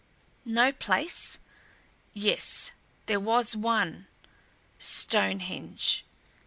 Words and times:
No 0.45 0.71
place? 0.71 1.37
Yes, 2.11 2.71
there 3.05 3.19
was 3.19 3.55
one 3.55 4.07
Stonehenge. 4.79 6.05